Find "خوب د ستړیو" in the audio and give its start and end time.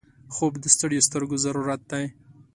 0.33-1.05